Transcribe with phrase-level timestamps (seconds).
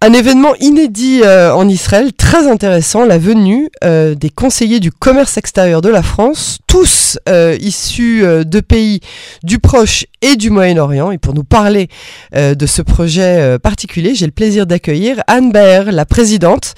[0.00, 5.36] Un événement inédit euh, en Israël, très intéressant, la venue euh, des conseillers du commerce
[5.36, 9.00] extérieur de la France, tous euh, issus de pays
[9.42, 11.10] du Proche et du Moyen-Orient.
[11.10, 11.88] Et pour nous parler
[12.32, 16.74] de ce projet particulier, j'ai le plaisir d'accueillir Anne Baer, la présidente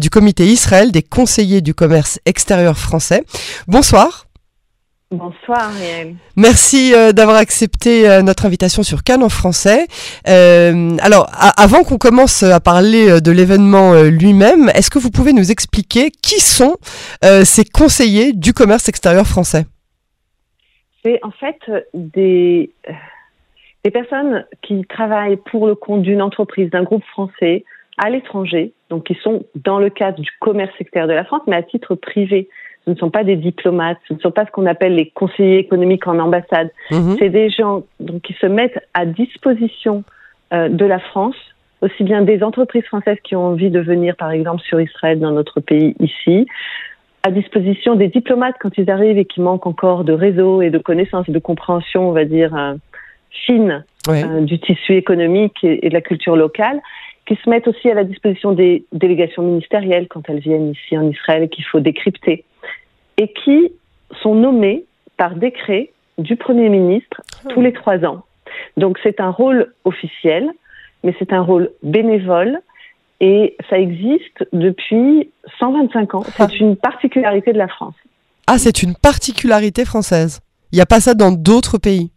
[0.00, 3.24] du comité Israël des conseillers du commerce extérieur français.
[3.66, 4.25] Bonsoir.
[5.12, 6.16] Bonsoir Ariel.
[6.36, 9.86] Merci euh, d'avoir accepté euh, notre invitation sur Cannes en français.
[10.26, 15.52] Euh, alors, avant qu'on commence à parler de l'événement lui-même, est-ce que vous pouvez nous
[15.52, 16.76] expliquer qui sont
[17.44, 19.66] ces conseillers du commerce extérieur français?
[21.04, 21.60] C'est en fait
[21.94, 22.72] des,
[23.84, 27.64] des personnes qui travaillent pour le compte d'une entreprise, d'un groupe français
[27.98, 31.56] à l'étranger, donc qui sont dans le cadre du commerce extérieur de la France, mais
[31.56, 32.48] à titre privé
[32.86, 35.58] ce ne sont pas des diplomates, ce ne sont pas ce qu'on appelle les conseillers
[35.58, 36.70] économiques en ambassade.
[36.92, 37.16] Mhm.
[37.18, 40.04] C'est des gens donc, qui se mettent à disposition
[40.52, 41.34] euh, de la France,
[41.82, 45.32] aussi bien des entreprises françaises qui ont envie de venir, par exemple, sur Israël, dans
[45.32, 46.46] notre pays ici,
[47.24, 50.78] à disposition des diplomates quand ils arrivent et qui manquent encore de réseau et de
[50.78, 52.74] connaissances et de compréhension, on va dire, euh,
[53.30, 56.80] fine euh, du tissu économique et, de la culture locale
[57.26, 61.08] qui se mettent aussi à la disposition des délégations ministérielles quand elles viennent ici en
[61.08, 62.44] Israël et qu'il faut décrypter
[63.18, 63.72] et qui
[64.22, 64.84] sont nommés
[65.16, 68.24] par décret du Premier ministre tous les trois ans.
[68.76, 70.50] Donc c'est un rôle officiel,
[71.02, 72.60] mais c'est un rôle bénévole
[73.20, 76.22] et ça existe depuis 125 ans.
[76.22, 76.48] C'est ah.
[76.60, 77.94] une particularité de la France.
[78.46, 80.40] Ah, c'est une particularité française.
[80.72, 82.12] Il n'y a pas ça dans d'autres pays.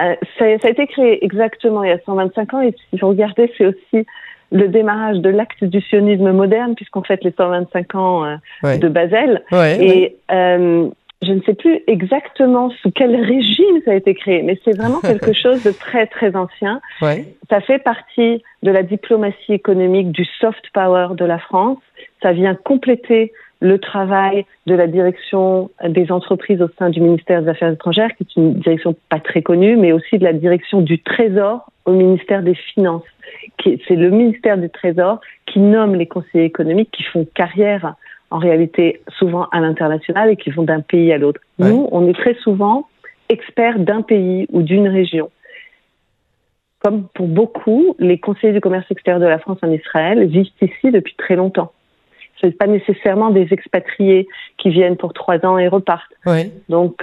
[0.00, 3.52] Euh, ça, a été créé exactement il y a 125 ans et si vous regardez,
[3.56, 4.06] c'est aussi
[4.50, 9.42] le démarrage de l'acte du sionisme moderne, puisqu'on fête les 125 ans euh, de Basel.
[9.52, 10.88] et euh,
[11.22, 15.00] je ne sais plus exactement sous quel régime ça a été créé, mais c'est vraiment
[15.02, 16.80] quelque chose de très très ancien.
[17.00, 21.78] Ça fait partie de la diplomatie économique, du soft power de la France.
[22.22, 23.32] Ça vient compléter
[23.62, 28.24] le travail de la direction des entreprises au sein du ministère des Affaires étrangères, qui
[28.24, 32.42] est une direction pas très connue, mais aussi de la direction du Trésor au ministère
[32.42, 33.04] des Finances.
[33.64, 37.94] C'est le ministère du Trésor qui nomme les conseillers économiques qui font carrière
[38.30, 41.40] en réalité souvent à l'international et qui vont d'un pays à l'autre.
[41.60, 42.88] Nous, on est très souvent
[43.28, 45.30] experts d'un pays ou d'une région.
[46.80, 50.90] Comme pour beaucoup, les conseillers du commerce extérieur de la France en Israël vivent ici
[50.90, 51.70] depuis très longtemps
[52.42, 56.12] ce n'est pas nécessairement des expatriés qui viennent pour trois ans et repartent.
[56.68, 57.02] Donc,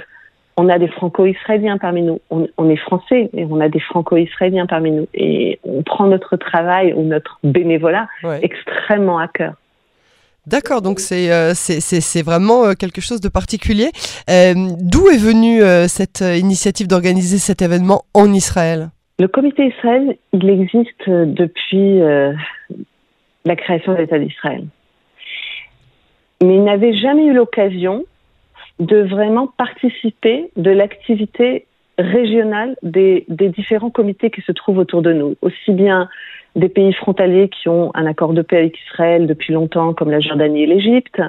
[0.56, 2.20] on a des franco-israéliens parmi nous.
[2.30, 5.06] On, est français et on a des franco-israéliens parmi nous.
[5.14, 8.08] Et on prend notre travail ou notre bénévolat
[8.42, 9.54] extrêmement à cœur.
[10.46, 11.52] D'accord, donc c'est euh,
[12.24, 13.90] vraiment euh, quelque chose de particulier.
[14.28, 18.88] Euh, d'où est venue cette initiative d'organiser cet événement en Israël?
[19.18, 22.00] Le comité Israël, il existe depuis
[23.44, 24.64] la création de l'État d'Israël
[26.42, 28.04] mais il n'avait jamais eu l'occasion
[28.78, 31.66] de vraiment participer de l'activité
[31.98, 36.08] régionale des, des, différents comités qui se trouvent autour de nous, aussi bien
[36.56, 40.20] des pays frontaliers qui ont un accord de paix avec Israël depuis longtemps, comme la
[40.20, 41.20] Jordanie et l'Égypte.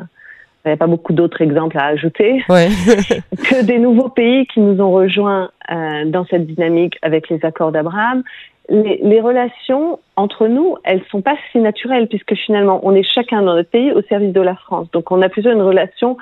[0.63, 2.43] Il n'y a pas beaucoup d'autres exemples à ajouter.
[2.47, 2.69] Ouais.
[3.49, 7.71] que des nouveaux pays qui nous ont rejoints euh, dans cette dynamique avec les accords
[7.71, 8.23] d'Abraham
[8.71, 13.55] les, relations entre nous, elles sont pas si naturelles puisque finalement, on est chacun dans
[13.55, 14.89] notre pays au service de la France.
[14.91, 16.17] Donc, on a plutôt une relation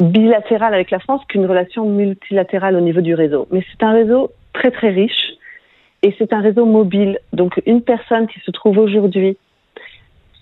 [0.00, 3.46] bilatérale avec la France qu'une relation multilatérale au niveau du réseau.
[3.52, 5.34] Mais c'est un réseau très très riche
[6.02, 7.20] et c'est un réseau mobile.
[7.32, 9.36] Donc, une personne qui se trouve aujourd'hui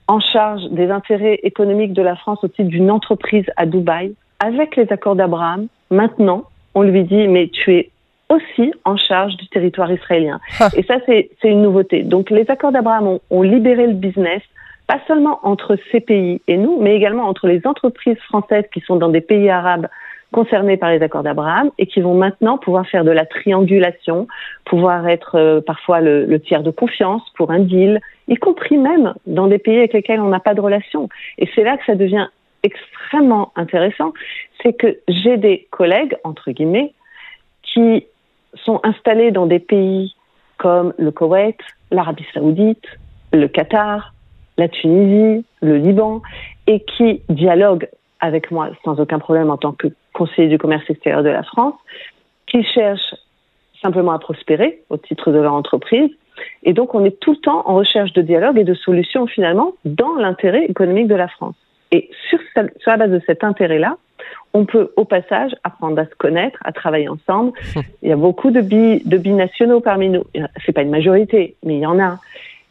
[0.09, 4.75] en charge des intérêts économiques de la France au titre d'une entreprise à Dubaï, avec
[4.75, 6.45] les accords d'Abraham, maintenant,
[6.75, 7.91] on lui dit, mais tu es
[8.31, 10.41] aussi en charge du territoire israélien.
[10.77, 12.03] Et ça, c'est une nouveauté.
[12.03, 14.41] Donc les accords d'Abraham ont, libéré le business,
[14.87, 18.97] pas seulement entre ces pays et nous, mais également entre les entreprises françaises qui sont
[18.97, 19.89] dans des pays arabes
[20.33, 24.29] concernés par les accords d'Abraham et qui vont maintenant pouvoir faire de la triangulation,
[24.65, 29.13] pouvoir être euh, parfois le, le, tiers de confiance pour un deal, y compris même
[29.27, 31.09] dans des pays avec lesquels on n'a pas de relation.
[31.39, 32.29] Et c'est là que ça devient
[32.63, 34.13] extrêmement intéressant,
[34.63, 36.93] c'est que j'ai des collègues, entre guillemets,
[37.63, 38.07] qui
[38.55, 40.15] sont installés dans des pays
[40.59, 41.57] comme le Koweït,
[41.91, 42.85] l'Arabie saoudite,
[43.33, 44.13] le Qatar,
[44.59, 46.23] la Tunisie, le Liban,
[46.67, 47.89] et qui dialoguent
[48.21, 51.75] avec moi sans aucun problème en tant que conseiller du commerce extérieur de la France,
[52.47, 53.15] qui cherchent
[53.81, 56.11] simplement à prospérer au titre de leur entreprise.
[56.63, 59.73] Et donc, on est tout le temps en recherche de dialogue et de solutions finalement
[59.85, 61.55] dans l'intérêt économique de la France.
[61.93, 63.97] Et sur, sur la base de cet intérêt-là,
[64.53, 67.53] on peut au passage apprendre à se connaître, à travailler ensemble.
[68.03, 70.25] Il y a beaucoup de, bi, de binationaux parmi nous.
[70.65, 72.19] C'est pas une majorité, mais il y en a.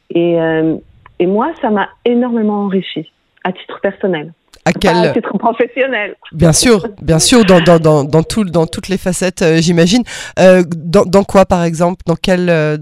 [0.09, 0.75] Et euh,
[1.19, 3.11] Et moi, ça m'a énormément enrichi
[3.43, 4.33] à titre personnel.
[4.65, 8.67] À quel à titre professionnel Bien sûr, bien sûr, dans, dans, dans, dans, tout, dans
[8.67, 10.03] toutes les facettes, euh, j'imagine.
[10.37, 12.01] Euh, dans, dans quoi, par exemple?
[12.05, 12.77] Dans quel, euh,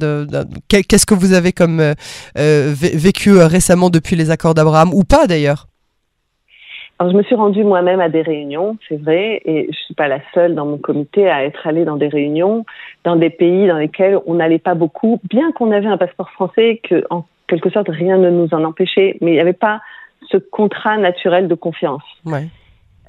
[0.68, 1.94] qu'est-ce que vous avez comme
[2.36, 4.94] vécu récemment depuis les accords d'Abraham?
[4.94, 5.68] Ou pas d'ailleurs?
[7.00, 10.08] Alors, je me suis rendue moi-même à des réunions, c'est vrai, et je suis pas
[10.08, 12.66] la seule dans mon comité à être allée dans des réunions
[13.04, 16.82] dans des pays dans lesquels on n'allait pas beaucoup, bien qu'on avait un passeport français,
[16.84, 19.82] que en quelque sorte rien ne nous en empêchait, mais il n'y avait pas
[20.30, 22.04] ce contrat naturel de confiance.
[22.26, 22.48] Ouais.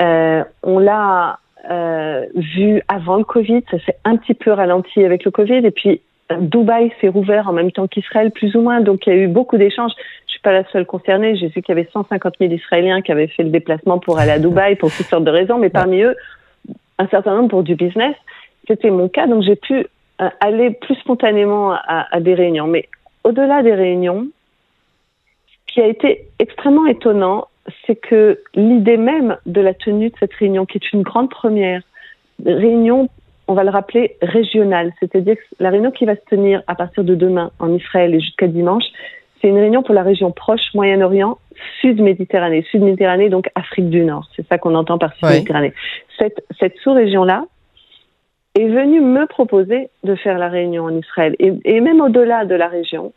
[0.03, 1.39] Euh, on l'a
[1.71, 5.71] euh, vu avant le Covid, ça s'est un petit peu ralenti avec le Covid, et
[5.71, 6.03] puis
[6.39, 9.29] Dubaï s'est rouvert en même temps qu'Israël, plus ou moins, donc il y a eu
[9.29, 9.93] beaucoup d'échanges.
[10.39, 13.27] Suis pas la seule concernée, j'ai vu qu'il y avait 150 000 Israéliens qui avaient
[13.27, 16.15] fait le déplacement pour aller à Dubaï pour toutes sortes de raisons, mais parmi eux,
[16.99, 18.15] un certain nombre pour du business.
[18.69, 19.85] C'était mon cas, donc j'ai pu
[20.21, 22.69] euh, aller plus spontanément à, à des réunions.
[22.69, 22.89] Mais
[23.25, 24.29] au-delà des réunions,
[25.67, 27.49] ce qui a été extrêmement étonnant,
[27.85, 31.83] c'est que l'idée même de la tenue de cette réunion, qui est une grande première,
[32.47, 33.09] réunion,
[33.49, 37.03] on va le rappeler, régionale, c'est-à-dire que la réunion qui va se tenir à partir
[37.03, 38.85] de demain en Israël et jusqu'à dimanche,
[39.41, 41.39] c'est une réunion pour la région proche, Moyen-Orient,
[41.81, 42.65] Sud-Méditerranée.
[42.71, 44.29] Sud-Méditerranée, donc Afrique du Nord.
[44.35, 45.73] C'est ça qu'on entend par Sud-Méditerranée.
[46.19, 47.45] Cette, cette sous-région-là
[48.59, 51.37] est venue me proposer de faire la réunion en Israël.
[51.39, 53.13] Et, et même au-delà de la région,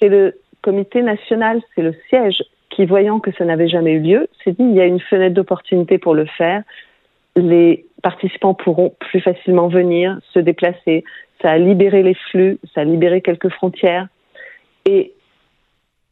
[0.00, 4.28] c'est le comité national, c'est le siège qui, voyant que ça n'avait jamais eu lieu,
[4.42, 6.62] s'est dit il y a une fenêtre d'opportunité pour le faire.
[7.36, 11.04] Les participants pourront plus facilement venir, se déplacer.
[11.42, 14.08] Ça a libéré les flux, ça a libéré quelques frontières.
[14.86, 15.12] Et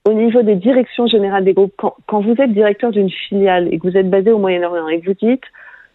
[0.06, 3.78] au niveau des directions générales des groupes, quand, quand vous êtes directeur d'une filiale et
[3.78, 5.44] que vous êtes basé au Moyen-Orient et que vous dites,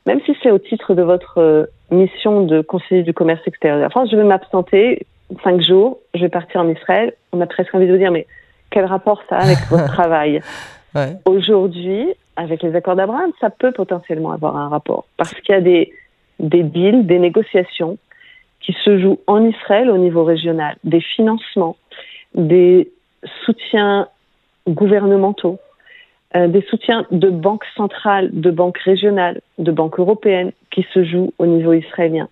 [0.06, 3.84] même si c'est au titre de votre euh, mission de conseiller du commerce extérieur de
[3.84, 5.08] la France, je vais m'absenter
[5.44, 7.14] cinq jours, je vais partir en Israël.
[7.32, 8.28] On a presque envie de vous dire, mais
[8.70, 10.42] quel rapport ça a avec votre travail?
[10.94, 11.14] Ouais.
[11.26, 15.62] Aujourd'hui, avec les accords d'Abraham, ça peut potentiellement avoir un rapport parce qu'il y a
[15.62, 15.92] des,
[16.40, 17.98] des deals, des négociations
[18.62, 21.76] qui se jouent en Israël au niveau régional, des financements,
[22.34, 22.92] des
[23.46, 24.08] soutiens
[24.68, 25.60] gouvernementaux,
[26.36, 31.34] euh, des soutiens de banques centrales, de banques régionales, de banques européennes qui se jouent
[31.38, 32.28] au niveau israélien.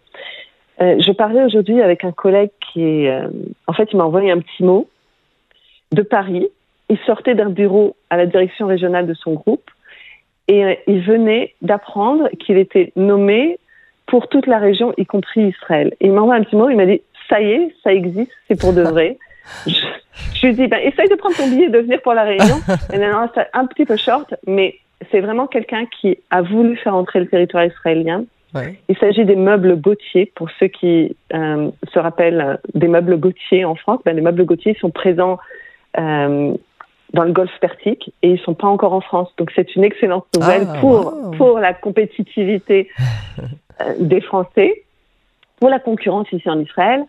[0.82, 3.30] Euh, je parlais aujourd'hui avec un collègue qui est, euh,
[3.68, 4.90] en fait, il m'a envoyé un petit mot
[5.92, 6.48] de Paris.
[6.90, 9.70] Il sortait d'un bureau à la direction régionale de son groupe
[10.48, 13.58] et il venait d'apprendre qu'il était nommé
[14.08, 15.94] pour toute la région, y compris Israël.
[16.02, 18.32] Et il m'a envoyé un petit mot, il m'a dit ça y est, ça existe,
[18.48, 19.18] c'est pour de vrai.
[19.68, 19.74] Je,
[20.36, 22.58] je, lui dit ben, essaye de prendre ton billet et de venir pour la réunion.
[22.94, 24.76] Et non, c'est un petit peu short, mais
[25.12, 28.26] c'est vraiment quelqu'un qui a voulu faire entrer le territoire israélien.
[28.54, 28.80] Ouais.
[28.88, 30.32] Il s'agit des meubles Gauthier.
[30.36, 34.78] Pour ceux qui euh, se rappellent des meubles Gauthier en France, ben, les meubles Gauthier
[34.80, 35.40] sont présents
[35.98, 36.54] euh,
[37.14, 39.30] dans le Golfe Persique et ils sont pas encore en France.
[39.38, 41.32] Donc c'est une excellente nouvelle Ah, pour wow.
[41.32, 42.90] pour la compétitivité
[43.82, 44.84] euh, des Français,
[45.60, 47.04] pour la concurrence ici en Israël.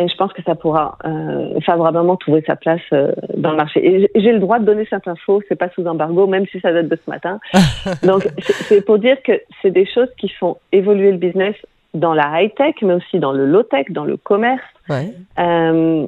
[0.00, 3.84] Et je pense que ça pourra euh, favorablement trouver sa place euh, dans le marché.
[3.86, 6.72] Et j'ai- le droit de donner cette info, c'est pas sous embargo, même si ça
[6.72, 7.38] date de ce matin.
[8.02, 11.54] Donc c'est c'est pour dire que c'est des choses qui font évoluer le business
[11.92, 14.62] dans la high tech, mais aussi dans le low tech, dans le commerce.
[14.88, 15.12] Ouais.
[15.38, 16.06] Euh,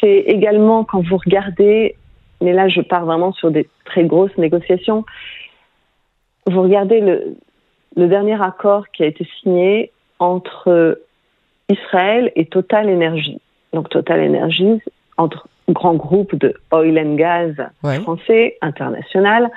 [0.00, 1.96] c'est également quand vous regardez,
[2.42, 5.04] mais là je pars vraiment sur des très grosses négociations,
[6.46, 7.36] vous regardez le,
[7.96, 10.98] le dernier accord qui a été signé entre
[11.68, 13.40] Israël et Total Energy.
[13.72, 14.80] Donc Total Energy,
[15.16, 18.00] entre grands groupes de oil and gas Ouais.
[18.00, 19.50] français, international,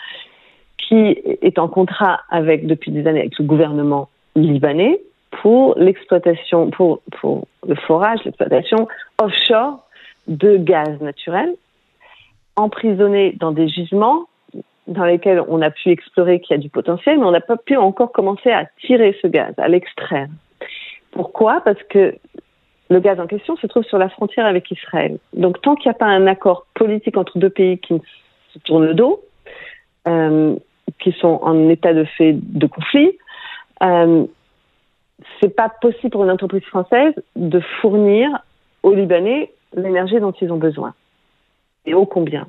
[0.77, 4.99] qui est en contrat avec, depuis des années avec le gouvernement libanais
[5.41, 8.87] pour l'exploitation, pour, pour le forage, l'exploitation
[9.21, 9.87] offshore
[10.27, 11.55] de gaz naturel,
[12.57, 14.25] emprisonné dans des gisements
[14.87, 17.55] dans lesquels on a pu explorer qu'il y a du potentiel, mais on n'a pas
[17.55, 20.27] pu encore commencer à tirer ce gaz, à l'extraire.
[21.11, 21.61] Pourquoi?
[21.61, 22.15] Parce que
[22.89, 25.17] le gaz en question se trouve sur la frontière avec Israël.
[25.33, 28.01] Donc tant qu'il n'y a pas un accord politique entre deux pays qui
[28.53, 29.21] se tournent le dos,
[30.07, 30.55] euh,
[30.99, 33.17] qui sont en état de fait de conflit,
[33.83, 34.25] euh,
[35.39, 38.29] c'est pas possible pour une entreprise française de fournir
[38.83, 40.93] aux Libanais l'énergie dont ils ont besoin.
[41.85, 42.47] Et ô combien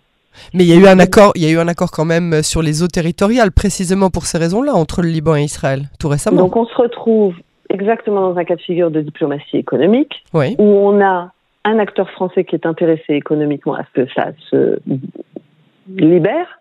[0.54, 2.42] Mais il y a eu un accord, il y a eu un accord quand même
[2.42, 6.38] sur les eaux territoriales, précisément pour ces raisons-là, entre le Liban et Israël, tout récemment.
[6.38, 7.34] Donc on se retrouve
[7.72, 10.54] exactement dans un cas de figure de diplomatie économique oui.
[10.58, 11.32] où on a
[11.64, 14.78] un acteur français qui est intéressé économiquement à ce que ça se
[15.88, 16.60] libère,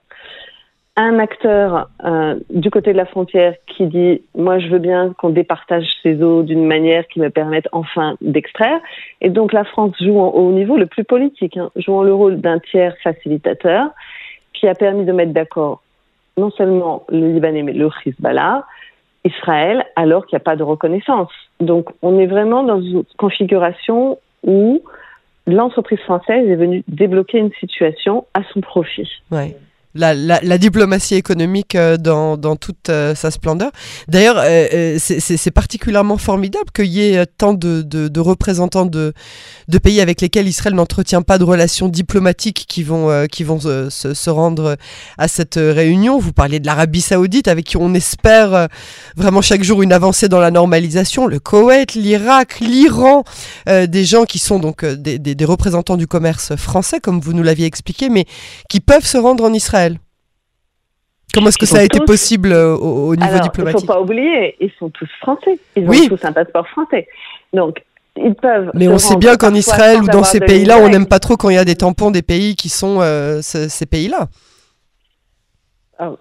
[0.98, 5.30] un acteur euh, du côté de la frontière qui dit moi je veux bien qu'on
[5.30, 8.80] départage ces eaux d'une manière qui me permette enfin d'extraire
[9.22, 12.60] et donc la France joue au niveau le plus politique hein, jouant le rôle d'un
[12.60, 13.88] tiers facilitateur
[14.54, 15.82] qui a permis de mettre d'accord
[16.38, 18.66] non seulement le Libanais mais le Hezbollah
[19.24, 24.20] Israël alors qu'il n'y a pas de reconnaissance donc on est vraiment dans une configuration
[24.44, 24.82] où
[25.48, 29.10] l'entreprise française est venue débloquer une situation à son profit.
[29.32, 29.56] Ouais
[29.94, 33.72] la, diplomatie économique euh, dans, toute euh, sa splendeur.
[34.08, 39.14] D'ailleurs, euh, c'est particulièrement formidable qu'il y ait tant de, représentants de,
[39.84, 44.78] pays avec lesquels Israël n'entretient pas de relations diplomatiques qui vont, qui vont se, rendre
[45.18, 46.20] à cette réunion.
[46.20, 48.68] Vous parliez de l'Arabie saoudite avec qui on espère
[49.18, 51.26] vraiment chaque jour une avancée dans la normalisation.
[51.26, 53.24] Le Koweït, l'Irak, l'Iran,
[53.68, 58.10] des gens qui sont donc des représentants du commerce français, comme vous nous l'aviez expliqué,
[58.10, 58.26] mais
[58.70, 59.81] qui peuvent se rendre en Israël.
[61.34, 64.02] Comment est-ce que ça a été possible euh, au, niveau diplomatique Il ne faut pas
[64.02, 65.60] oublier, ils sont tous français.
[65.76, 67.08] Ils ont tous un passeport français.
[67.54, 67.82] Donc,
[68.18, 68.72] ils peuvent.
[68.74, 71.50] Mais on sait bien qu'en Israël ou dans ces pays-là, on n'aime pas trop quand
[71.50, 74.28] il y a des tampons des pays qui sont euh, ces pays-là.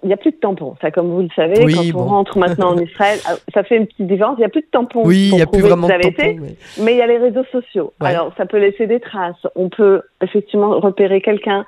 [0.03, 0.77] il n'y a plus de tampons.
[0.81, 3.87] Ça, comme vous le savez, quand on rentre maintenant en Israël, ah, ça fait une
[3.87, 4.37] petite différence.
[4.39, 5.03] Il n'y a plus de tampons.
[5.05, 6.55] Oui, il n'y a plus vraiment de tampons.
[6.83, 6.93] mais...
[6.93, 7.93] il y a les réseaux sociaux.
[7.99, 9.47] Alors, ça peut laisser des traces.
[9.57, 11.67] On peut effectivement repérer quelqu'un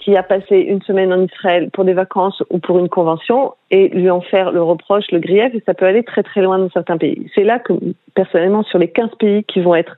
[0.00, 3.88] qui a passé une semaine en Israël pour des vacances ou pour une convention et
[3.88, 6.70] lui en faire le reproche, le grief, et ça peut aller très très loin dans
[6.70, 7.30] certains pays.
[7.34, 7.74] C'est là que,
[8.14, 9.96] personnellement, sur les 15 pays qui vont être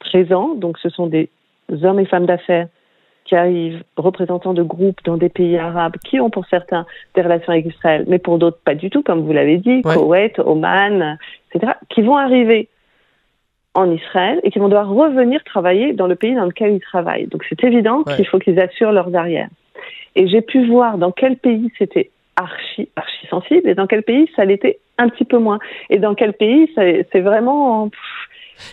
[0.00, 1.28] présents, donc ce sont des
[1.82, 2.66] hommes et femmes d'affaires
[3.24, 7.52] qui arrivent, représentants de groupes dans des pays arabes, qui ont pour certains des relations
[7.52, 11.18] avec Israël, mais pour d'autres pas du tout, comme vous l'avez dit, Koweït, Oman,
[11.54, 12.68] etc., qui vont arriver
[13.74, 17.26] en Israël et qui vont devoir revenir travailler dans le pays dans lequel ils travaillent.
[17.26, 19.48] Donc c'est évident qu'il faut qu'ils assurent leurs arrières.
[20.14, 24.30] Et j'ai pu voir dans quel pays c'était archi, archi sensible et dans quel pays
[24.36, 25.58] ça l'était un petit peu moins.
[25.90, 27.90] Et dans quel pays c'est vraiment...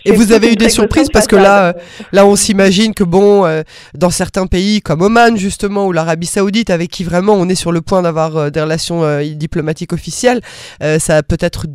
[0.04, 1.08] Et vous avez eu des surprises?
[1.10, 1.72] Parce que là, euh,
[2.12, 3.62] là, on s'imagine que bon, euh,
[3.94, 7.72] dans certains pays comme Oman justement ou l'Arabie Saoudite, avec qui vraiment on est sur
[7.72, 9.02] le point d'avoir euh, des relations
[9.34, 10.40] diplomatiques officielles,
[10.80, 11.66] ça a peut-être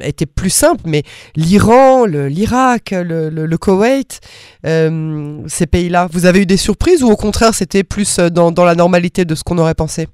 [0.00, 0.82] été plus simple.
[0.86, 1.02] Mais
[1.36, 4.20] l'Iran, l'Irak, le, le, Koweït,
[4.64, 8.74] ces pays-là, vous avez eu des surprises ou au contraire c'était plus dans, dans la
[8.74, 10.08] normalité de ce qu'on aurait pensé?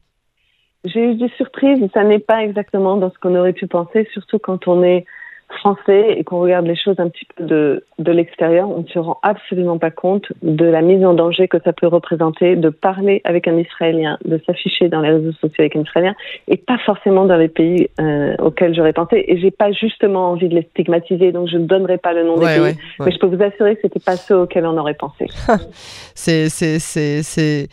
[0.84, 4.38] J'ai eu des surprises, ça n'est pas exactement dans ce qu'on aurait pu penser, surtout
[4.38, 5.04] quand on est
[5.58, 8.98] français et qu'on regarde les choses un petit peu de, de l'extérieur, on ne se
[8.98, 13.20] rend absolument pas compte de la mise en danger que ça peut représenter de parler
[13.24, 16.14] avec un Israélien, de s'afficher dans les réseaux sociaux avec un Israélien
[16.48, 19.24] et pas forcément dans les pays euh, auxquels j'aurais pensé.
[19.26, 22.36] Et j'ai pas justement envie de les stigmatiser, donc je ne donnerai pas le nom
[22.36, 22.76] des pays.
[23.00, 25.26] Mais je peux vous assurer que c'était pas ceux auxquels on aurait pensé.
[26.14, 27.68] c'est, c'est, c'est, c'est,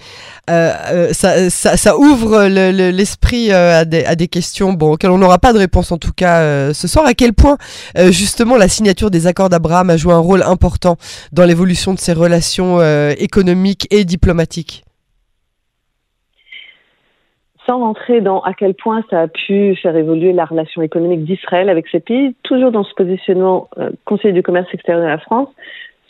[0.50, 5.18] euh, euh, ça, ça, ça, ouvre l'esprit à, des, à des questions, bon, auxquelles on
[5.18, 7.06] n'aura pas de réponse en tout cas ce soir.
[7.06, 7.58] À quel point
[7.98, 10.96] euh, justement, la signature des accords d'Abraham a joué un rôle important
[11.32, 14.84] dans l'évolution de ces relations euh, économiques et diplomatiques.
[17.66, 21.70] Sans rentrer dans à quel point ça a pu faire évoluer la relation économique d'Israël
[21.70, 25.50] avec ces pays, toujours dans ce positionnement euh, conseiller du commerce extérieur de la France,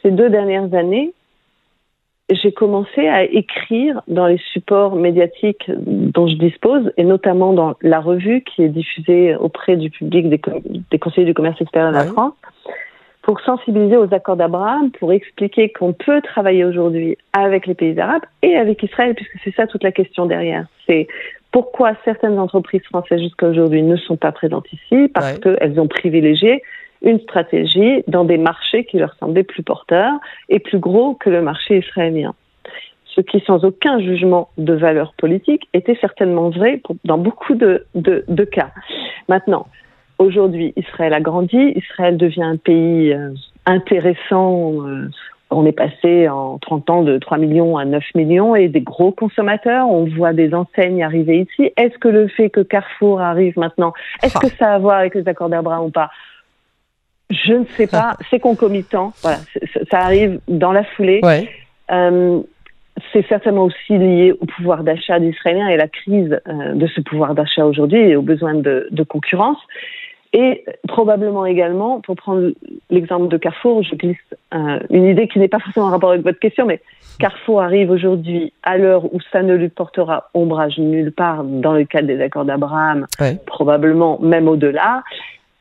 [0.04, 1.14] ces deux dernières années,
[2.30, 8.00] j'ai commencé à écrire dans les supports médiatiques dont je dispose, et notamment dans la
[8.00, 12.34] revue qui est diffusée auprès du public des, conseillers du commerce extérieur de la France,
[13.22, 18.24] pour sensibiliser aux accords d'Abraham, pour expliquer qu'on peut travailler aujourd'hui avec les pays arabes
[18.42, 20.66] et avec Israël, puisque c'est ça toute la question derrière.
[20.86, 21.08] C'est
[21.52, 26.62] pourquoi certaines entreprises françaises jusqu'à aujourd'hui ne sont pas présentes ici, parce qu'elles ont privilégié
[27.02, 30.14] une stratégie dans des marchés qui leur semblaient plus porteurs
[30.50, 32.34] et plus gros que le marché israélien.
[33.06, 38.44] Ce qui, sans aucun jugement de valeur politique, était certainement vrai dans beaucoup de, de,
[38.44, 38.70] cas.
[39.28, 39.68] Maintenant,
[40.20, 43.34] aujourd'hui, Israël a grandi, Israël devient un pays euh,
[43.66, 44.86] intéressant.
[44.88, 45.10] Euh,
[45.50, 49.12] on est passé en 30 ans de 3 millions à 9 millions et des gros
[49.12, 49.90] consommateurs.
[49.90, 51.72] On voit des enseignes arriver ici.
[51.78, 55.16] Est-ce que le fait que Carrefour arrive maintenant, est-ce que ça a à voir avec
[55.16, 56.10] les accords d'Abraham ou pas?
[57.30, 59.14] Je ne sais pas, c'est concomitant.
[59.22, 59.38] Voilà,
[59.92, 61.22] ça arrive dans la foulée.
[61.92, 62.42] Euh,
[63.14, 67.02] c'est certainement aussi lié au pouvoir d'achat des Israéliens et la crise euh, de ce
[67.02, 69.60] pouvoir d'achat aujourd'hui et aux besoins de, de, concurrence.
[70.34, 72.52] Et probablement également, pour prendre
[72.90, 74.18] l'exemple de Carrefour, je glisse
[74.54, 76.82] euh, une idée qui n'est pas forcément en rapport avec votre question, mais
[77.20, 81.86] Carrefour arrive aujourd'hui à l'heure où ça ne lui portera ombrage nulle part dans le
[81.86, 83.08] cadre des accords d'Abraham,
[83.46, 85.04] probablement même au-delà.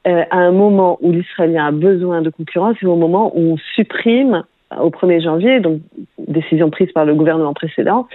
[0.07, 3.57] Euh, à un moment où l'Israélien a besoin de concurrence et au moment où on
[3.75, 4.45] supprime
[4.81, 5.81] au 1er janvier, donc
[6.19, 8.09] décision prise par le gouvernement précédent,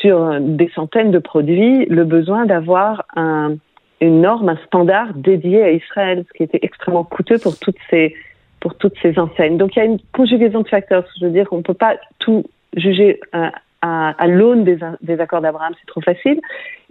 [0.00, 3.54] sur des centaines de produits le besoin d'avoir un,
[4.00, 8.14] une norme, un standard dédié à Israël, ce qui était extrêmement coûteux pour toutes ces
[8.60, 9.56] pour toutes ces enseignes.
[9.56, 11.04] Donc il y a une conjugaison de facteurs.
[11.18, 12.44] Je veux dire qu'on ne peut pas tout
[12.76, 16.40] juger à, à, l'aune des, des accords d'Abraham, c'est trop facile.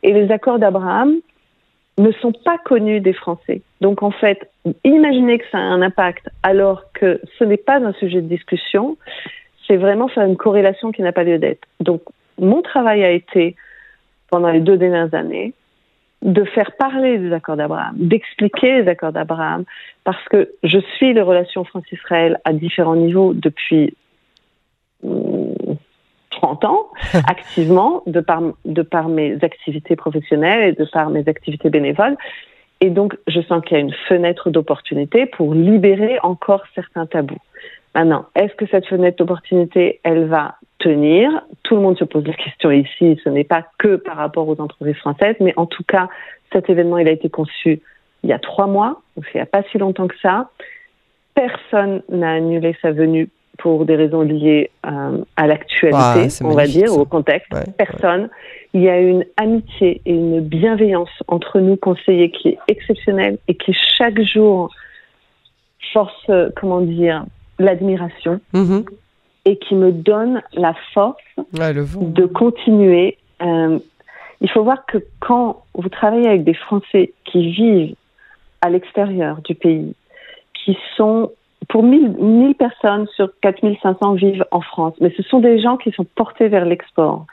[0.02, 1.14] Et les accords d'Abraham
[2.00, 3.62] ne sont pas connus des Français.
[3.82, 4.50] Donc en fait,
[4.84, 8.98] imaginez que ça a un impact alors que ce n'est pas un sujet de discussion,
[9.68, 11.68] c'est vraiment faire une corrélation qui n'a pas lieu d'être.
[11.82, 12.01] Donc
[12.39, 13.56] mon travail a été,
[14.29, 15.53] pendant les deux dernières années,
[16.22, 19.65] de faire parler des accords d'Abraham, d'expliquer les accords d'Abraham,
[20.03, 23.94] parce que je suis les relations France-Israël à différents niveaux depuis
[26.39, 26.88] 30 ans,
[27.27, 32.17] activement, de par, de par mes activités professionnelles et de par mes activités bénévoles.
[32.81, 37.41] Et donc, je sens qu'il y a une fenêtre d'opportunité pour libérer encore certains tabous.
[37.93, 41.29] Maintenant, est-ce que cette fenêtre d'opportunité, elle va tenir?
[41.63, 43.19] Tout le monde se pose la question ici.
[43.24, 46.08] Ce n'est pas que par rapport aux entreprises françaises, mais en tout cas,
[46.53, 47.81] cet événement, il a été conçu
[48.24, 50.50] il y a trois mois, donc il n'y a pas si longtemps que ça.
[51.36, 53.29] Personne n'a annulé sa venue
[53.60, 57.51] pour des raisons liées euh, à l'actualité, on va dire, au contexte.
[57.78, 58.30] Personne.
[58.74, 63.56] Il y a une amitié et une bienveillance entre nous conseillers qui est exceptionnelle et
[63.56, 64.70] qui chaque jour
[65.92, 67.25] force, comment dire,
[67.60, 68.86] l'admiration mm-hmm.
[69.46, 73.18] et qui me donne la force de continuer.
[73.42, 73.80] Euh,
[74.42, 77.96] il faut voir que quand vous travaillez avec des Français qui vivent
[78.62, 79.94] à l'extérieur du pays,
[80.54, 81.32] qui sont
[81.68, 86.06] pour 1000, personnes sur 4500 vivent en France, mais ce sont des gens qui sont
[86.16, 87.25] portés vers l'export,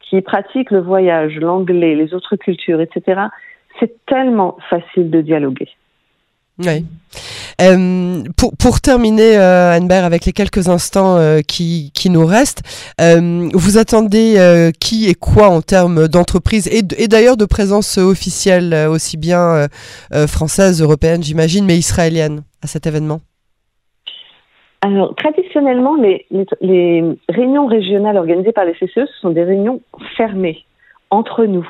[0.00, 3.22] qui pratiquent le voyage, l'anglais, les autres cultures, etc.
[3.78, 5.68] C'est tellement facile de dialoguer.
[6.58, 6.84] Oui.
[7.60, 8.22] Euh,
[8.58, 12.62] pour, terminer, euh, Anne-Bert, avec les quelques instants euh, qui, nous restent,
[12.98, 19.68] vous attendez qui et quoi en termes d'entreprise et d'ailleurs de présence officielle, aussi bien
[20.26, 23.20] française, européenne, j'imagine, mais israélienne à cet événement?
[24.80, 26.26] Alors, traditionnellement, les,
[26.60, 29.80] les, réunions régionales organisées par les CCE, ce sont des réunions
[30.16, 30.64] fermées
[31.10, 31.68] entre nous,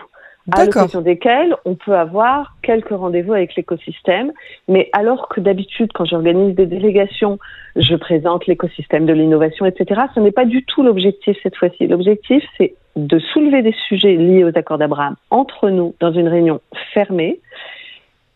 [0.55, 4.33] à l'occasion desquelles on peut avoir quelques rendez-vous avec l'écosystème.
[4.67, 7.39] Mais alors que d'habitude, quand j'organise des délégations,
[7.77, 11.87] je présente l'écosystème de l'innovation, etc., ce n'est pas du tout l'objectif cette fois-ci.
[11.87, 16.61] L'objectif, c'est de soulever des sujets liés aux accords d'Abraham entre nous dans une réunion
[16.93, 17.41] fermée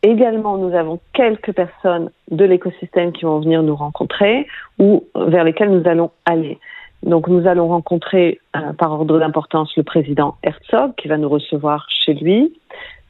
[0.02, 5.70] Également, nous avons quelques personnes de l'écosystème qui vont venir nous rencontrer ou vers lesquelles
[5.70, 6.58] nous allons aller.
[7.04, 11.86] Donc, nous allons rencontrer euh, par ordre d'importance le président Herzog qui va nous recevoir
[11.88, 12.52] chez lui.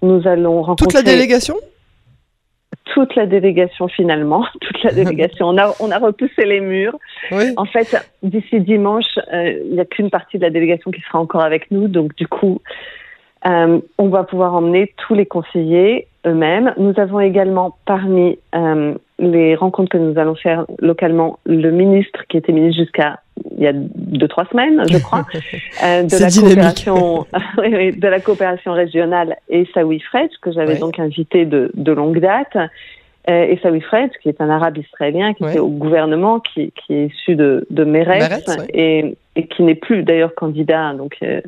[0.03, 1.57] Nous allons rencontrer toute la délégation?
[2.95, 5.47] Toute la délégation finalement, toute la délégation.
[5.47, 6.97] on a on a repoussé les murs.
[7.31, 7.53] Oui.
[7.57, 11.21] En fait, d'ici dimanche, euh, il n'y a qu'une partie de la délégation qui sera
[11.21, 11.89] encore avec nous.
[11.89, 12.61] Donc, du coup,
[13.47, 16.75] euh, on va pouvoir emmener tous les conseillers eux-mêmes.
[16.77, 22.37] Nous avons également parmi euh, les rencontres que nous allons faire localement le ministre qui
[22.37, 23.21] était ministre jusqu'à
[23.57, 25.25] il y a deux trois semaines, je crois,
[25.85, 27.27] euh, de la coopération,
[27.59, 32.57] de la coopération régionale et Saoui Fred que j'avais donc invité de, de longue date.
[33.31, 36.95] Euh, et Saoui Fred, qui est un arabe israélien, qui était au gouvernement, qui, qui
[36.95, 40.93] est issu de, de Meretz, et, et, qui n'est plus d'ailleurs candidat.
[40.95, 41.41] Donc, euh,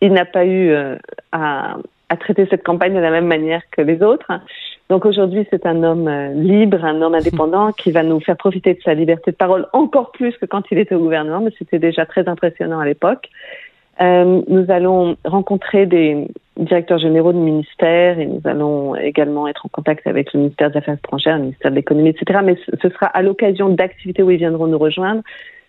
[0.00, 0.96] il n'a pas eu euh,
[1.30, 1.76] à,
[2.08, 4.30] à traiter cette campagne de la même manière que les autres.
[4.88, 8.74] Donc aujourd'hui, c'est un homme euh, libre, un homme indépendant qui va nous faire profiter
[8.74, 11.80] de sa liberté de parole encore plus que quand il était au gouvernement, mais c'était
[11.80, 13.28] déjà très impressionnant à l'époque.
[14.00, 19.68] Euh, nous allons rencontrer des directeurs généraux de ministères et nous allons également être en
[19.70, 22.40] contact avec le ministère des Affaires étrangères, le ministère de l'économie, etc.
[22.44, 25.22] Mais ce sera à l'occasion d'activités où ils viendront nous rejoindre.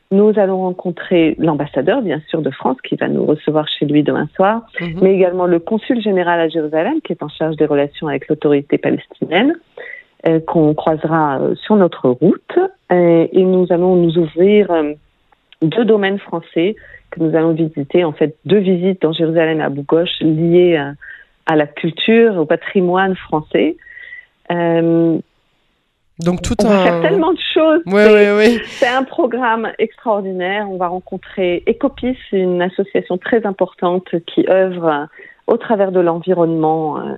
[0.10, 4.30] Nous allons rencontrer l'ambassadeur, bien sûr, de France, qui va nous recevoir chez lui demain
[4.36, 5.00] soir, mhm.
[5.02, 8.78] mais également le consul général à Jérusalem, qui est en charge des relations avec l'autorité
[8.78, 9.56] palestinienne,
[10.26, 12.60] euh, qu'on croisera euh, sur notre route.
[12.90, 14.94] Et, nous allons nous ouvrir euh,
[15.62, 16.78] deux domaines français
[17.12, 20.82] que nous allons visiter, en fait, deux visites dans Jérusalem à Bougoche liées
[21.46, 23.76] à, la culture, au patrimoine français.
[26.20, 26.70] Donc tout on un...
[26.70, 27.82] va faire tellement de choses.
[27.86, 28.60] Oui, oui, oui.
[28.66, 30.68] C'est un programme extraordinaire.
[30.70, 35.08] On va rencontrer Ecopis, une association très importante qui œuvre
[35.48, 37.14] au travers de l'environnement euh,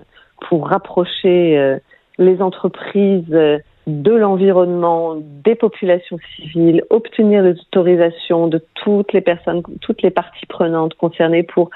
[0.48, 1.78] pour rapprocher euh,
[2.18, 3.58] les entreprises euh,
[3.88, 10.46] de l'environnement, des populations civiles, obtenir les autorisations de toutes les personnes, toutes les parties
[10.46, 11.72] prenantes concernées pour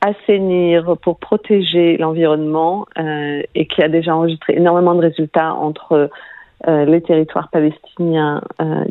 [0.00, 2.86] assainir, pour protéger l'environnement
[3.54, 6.08] et qui a déjà enregistré énormément de résultats entre euh,
[6.66, 8.84] les territoires palestiniens euh,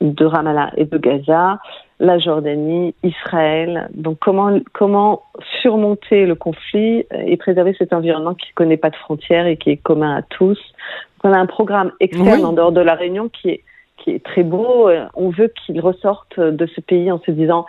[0.00, 1.58] de Ramallah et de Gaza,
[1.98, 3.88] la Jordanie, Israël.
[3.94, 5.22] Donc comment comment
[5.62, 9.70] surmonter le conflit et préserver cet environnement qui ne connaît pas de frontières et qui
[9.70, 10.58] est commun à tous?
[11.24, 13.64] on a un programme externe en dehors de la Réunion qui est
[13.96, 14.88] qui est très beau.
[15.14, 17.66] On veut qu'il ressorte de ce pays en se disant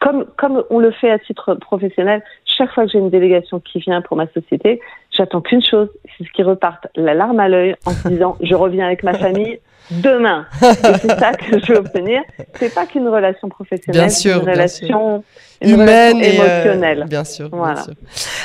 [0.00, 3.78] comme, comme on le fait à titre professionnel, chaque fois que j'ai une délégation qui
[3.78, 7.76] vient pour ma société, j'attends qu'une chose, c'est ce qui repartent la larme à l'œil
[7.86, 9.58] en se disant je reviens avec ma famille
[9.90, 10.46] demain.
[10.62, 12.22] Et c'est ça que je veux obtenir.
[12.58, 15.24] C'est pas qu'une relation professionnelle, c'est une relation
[15.60, 17.06] humaine et euh, émotionnelle.
[17.08, 17.48] bien sûr.
[17.50, 17.84] Voilà.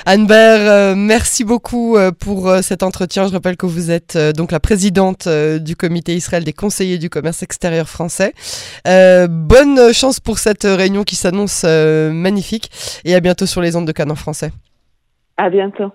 [0.06, 3.28] Anne-Bert, euh, merci beaucoup euh, pour cet entretien.
[3.28, 7.44] Je rappelle que vous êtes donc la présidente du comité Israël des conseillers du commerce
[7.44, 8.34] extérieur français.
[8.86, 12.70] bonne chance pour cette réunion qui s'annonce magnifique
[13.06, 14.52] et à bientôt sur les ondes de Canon français.
[15.38, 15.92] À bientôt.